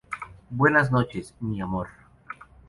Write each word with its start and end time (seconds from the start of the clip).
Buenas 0.49 0.91
noches, 0.91 1.35
mi 1.41 1.61
amor 1.61 1.89